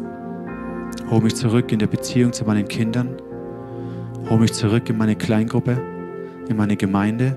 [1.10, 3.18] Hol mich zurück in der Beziehung zu meinen Kindern.
[4.30, 5.76] Hol mich zurück in meine Kleingruppe,
[6.48, 7.36] in meine Gemeinde.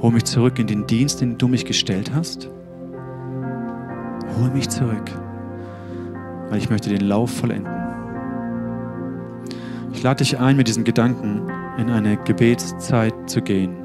[0.00, 2.48] Hol mich zurück in den Dienst, den du mich gestellt hast.
[4.38, 5.10] Hol mich zurück,
[6.48, 7.72] weil ich möchte den Lauf vollenden.
[9.92, 13.84] Ich lade dich ein, mit diesem Gedanken in eine Gebetszeit zu gehen.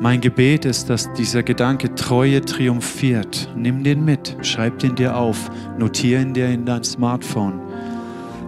[0.00, 3.48] Mein Gebet ist, dass dieser Gedanke Treue triumphiert.
[3.56, 7.60] Nimm den mit, schreib den dir auf, notiere ihn dir in dein Smartphone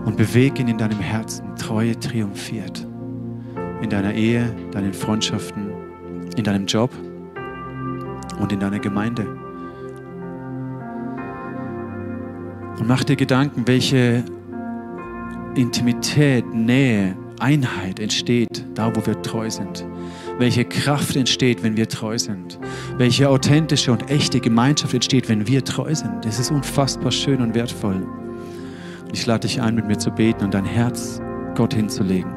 [0.04, 1.54] und bewege ihn in deinem Herzen.
[1.56, 2.86] Treue triumphiert.
[3.80, 5.70] In deiner Ehe, deinen Freundschaften,
[6.36, 6.90] in deinem Job
[8.40, 9.45] und in deiner Gemeinde.
[12.78, 14.24] Und mach dir Gedanken, welche
[15.54, 19.86] Intimität, Nähe, Einheit entsteht, da wo wir treu sind.
[20.38, 22.58] Welche Kraft entsteht, wenn wir treu sind.
[22.98, 26.24] Welche authentische und echte Gemeinschaft entsteht, wenn wir treu sind.
[26.24, 28.06] Das ist unfassbar schön und wertvoll.
[29.04, 31.20] Und ich lade dich ein, mit mir zu beten und dein Herz
[31.54, 32.30] Gott hinzulegen.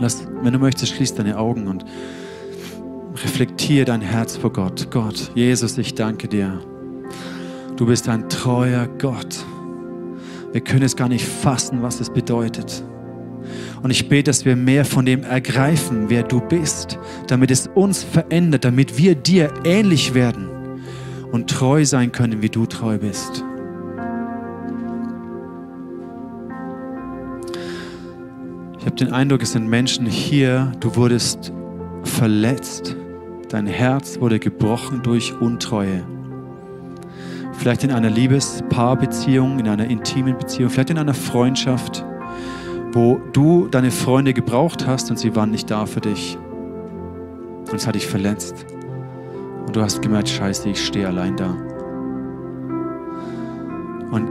[0.00, 1.84] Lass, wenn du möchtest, schließ deine Augen und
[3.22, 4.90] reflektiere dein Herz vor Gott.
[4.90, 6.60] Gott, Jesus, ich danke dir.
[7.76, 9.44] Du bist ein treuer Gott.
[10.52, 12.84] Wir können es gar nicht fassen, was es bedeutet.
[13.82, 18.04] Und ich bete, dass wir mehr von dem ergreifen, wer du bist, damit es uns
[18.04, 20.48] verändert, damit wir dir ähnlich werden
[21.32, 23.44] und treu sein können, wie du treu bist.
[28.78, 31.52] Ich habe den Eindruck, es sind Menschen hier, du wurdest
[32.04, 32.96] verletzt,
[33.48, 36.13] dein Herz wurde gebrochen durch Untreue.
[37.56, 42.04] Vielleicht in einer Liebespaarbeziehung, in einer intimen Beziehung, vielleicht in einer Freundschaft
[42.94, 46.38] wo du deine Freunde gebraucht hast und sie waren nicht da für dich.
[46.38, 48.64] Und es hat dich verletzt.
[49.66, 51.50] Und du hast gemerkt, scheiße, ich stehe allein da.
[54.12, 54.30] Und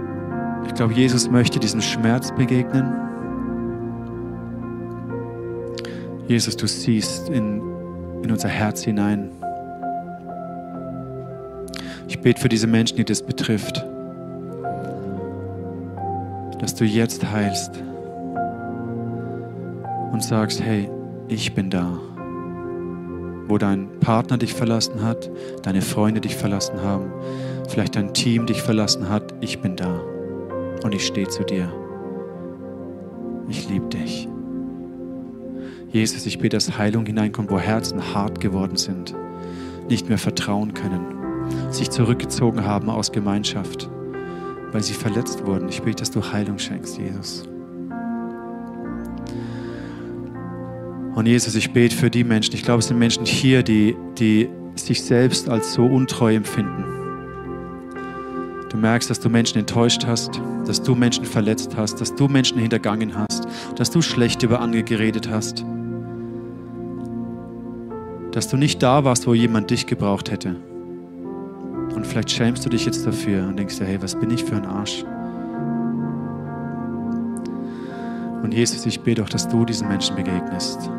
[0.65, 2.93] ich glaube, Jesus möchte diesem Schmerz begegnen.
[6.27, 7.61] Jesus, du siehst in,
[8.23, 9.29] in unser Herz hinein.
[12.07, 13.85] Ich bete für diese Menschen, die das betrifft,
[16.59, 17.81] dass du jetzt heilst
[20.11, 20.89] und sagst, hey,
[21.27, 21.99] ich bin da.
[23.47, 25.29] Wo dein Partner dich verlassen hat,
[25.63, 27.11] deine Freunde dich verlassen haben,
[27.67, 29.99] vielleicht dein Team dich verlassen hat, ich bin da.
[30.83, 31.71] Und ich stehe zu dir.
[33.49, 34.27] Ich liebe dich.
[35.91, 39.13] Jesus, ich bete, dass Heilung hineinkommt, wo Herzen hart geworden sind,
[39.89, 41.22] nicht mehr vertrauen können,
[41.69, 43.89] sich zurückgezogen haben aus Gemeinschaft,
[44.71, 45.69] weil sie verletzt wurden.
[45.69, 47.43] Ich bete, dass du Heilung schenkst, Jesus.
[51.15, 52.55] Und Jesus, ich bete für die Menschen.
[52.55, 56.83] Ich glaube, es sind Menschen hier, die, die sich selbst als so untreu empfinden.
[58.69, 62.57] Du merkst, dass du Menschen enttäuscht hast, dass du Menschen verletzt hast, dass du Menschen
[62.57, 65.63] hintergangen hast, dass du schlecht über andere geredet hast,
[68.31, 70.55] dass du nicht da warst, wo jemand dich gebraucht hätte.
[71.95, 74.55] Und vielleicht schämst du dich jetzt dafür und denkst dir, hey, was bin ich für
[74.55, 75.03] ein Arsch?
[78.43, 80.89] Und Jesus, ich bete auch, dass du diesen Menschen begegnest.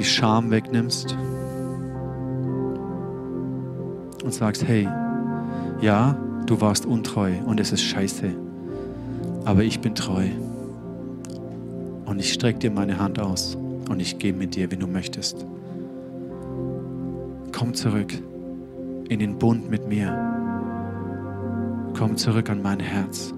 [0.00, 1.14] die Scham wegnimmst
[4.24, 4.88] und sagst, hey,
[5.82, 8.30] ja, du warst untreu und es ist scheiße,
[9.44, 10.26] aber ich bin treu.
[12.06, 13.58] Und ich strecke dir meine Hand aus
[13.90, 15.44] und ich gehe mit dir, wenn du möchtest.
[17.60, 18.14] Komm zurück
[19.10, 20.08] in den Bund mit mir.
[21.94, 23.34] Komm zurück an mein Herz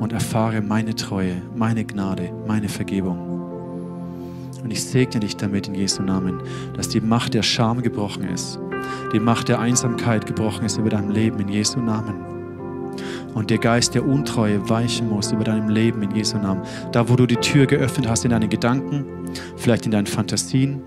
[0.00, 3.18] und erfahre meine Treue, meine Gnade, meine Vergebung.
[4.62, 6.40] Und ich segne dich damit in Jesu Namen,
[6.76, 8.60] dass die Macht der Scham gebrochen ist,
[9.12, 12.14] die Macht der Einsamkeit gebrochen ist über deinem Leben in Jesu Namen.
[13.34, 16.62] Und der Geist der Untreue weichen muss über deinem Leben in Jesu Namen.
[16.92, 19.04] Da, wo du die Tür geöffnet hast in deinen Gedanken,
[19.56, 20.80] vielleicht in deinen Fantasien,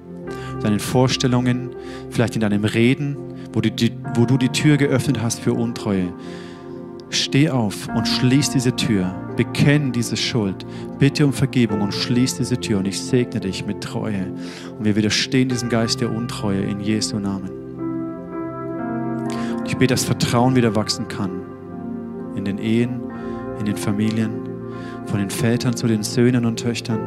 [0.64, 1.72] deinen Vorstellungen,
[2.10, 3.18] vielleicht in deinem Reden,
[3.54, 6.14] wo du die, wo du die Tür geöffnet hast für Untreue.
[7.10, 10.66] Steh auf und schließ diese Tür Bekenn diese Schuld.
[11.00, 12.80] Bitte um Vergebung und schließ diese Tür.
[12.80, 14.28] Und ich segne dich mit Treue.
[14.78, 17.50] Und wir widerstehen diesem Geist der Untreue in Jesu Namen.
[19.58, 21.42] Und ich bete, dass Vertrauen wieder wachsen kann.
[22.36, 23.02] In den Ehen,
[23.60, 24.32] in den Familien,
[25.06, 27.00] von den Vätern zu den Söhnen und Töchtern,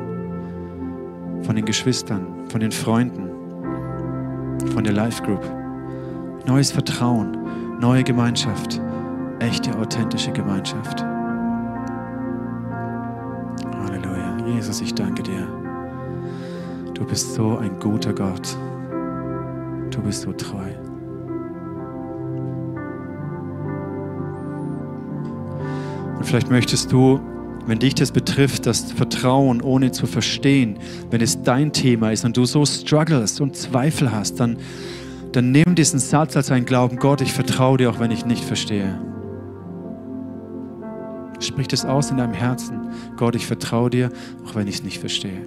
[1.42, 3.30] von den Geschwistern, von den Freunden,
[4.72, 5.44] von der Life Group.
[6.46, 7.36] Neues Vertrauen,
[7.80, 8.80] neue Gemeinschaft,
[9.40, 11.04] echte, authentische Gemeinschaft.
[14.46, 15.46] Jesus, ich danke dir.
[16.94, 18.56] Du bist so ein guter Gott.
[19.90, 20.70] Du bist so treu.
[26.22, 27.20] Vielleicht möchtest du,
[27.66, 30.78] wenn dich das betrifft, das Vertrauen ohne zu verstehen,
[31.10, 34.58] wenn es dein Thema ist und du so struggles und Zweifel hast, dann,
[35.32, 38.44] dann nimm diesen Satz als einen Glauben, Gott, ich vertraue dir, auch wenn ich nicht
[38.44, 39.00] verstehe.
[41.40, 42.88] Sprich das aus in deinem Herzen.
[43.16, 44.10] Gott, ich vertraue dir,
[44.46, 45.42] auch wenn ich es nicht verstehe.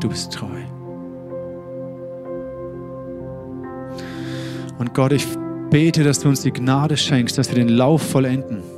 [0.00, 0.46] Du bist treu.
[4.78, 5.26] Und Gott, ich
[5.70, 8.77] bete, dass du uns die Gnade schenkst, dass wir den Lauf vollenden.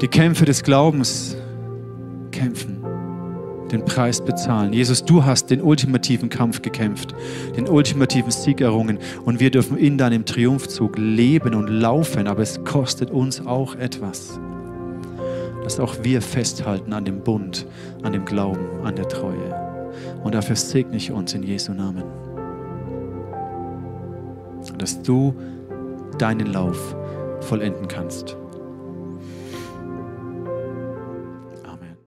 [0.00, 1.36] Die Kämpfe des Glaubens
[2.30, 2.84] kämpfen,
[3.70, 4.72] den Preis bezahlen.
[4.72, 7.14] Jesus, du hast den ultimativen Kampf gekämpft,
[7.56, 12.62] den ultimativen Sieg errungen und wir dürfen in deinem Triumphzug leben und laufen, aber es
[12.64, 14.38] kostet uns auch etwas.
[15.64, 17.66] Dass auch wir festhalten an dem Bund,
[18.02, 19.92] an dem Glauben, an der Treue.
[20.22, 22.04] Und dafür segne ich uns in Jesu Namen
[24.78, 25.34] dass du
[26.18, 26.96] deinen Lauf
[27.40, 28.36] vollenden kannst.